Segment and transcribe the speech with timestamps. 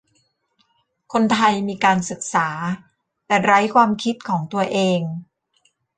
[1.13, 2.49] คนไทยมีการศึกษา
[3.25, 5.01] แต่ไร้ความคิดของตัวเอง